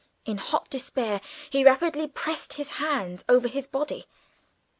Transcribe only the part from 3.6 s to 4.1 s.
body.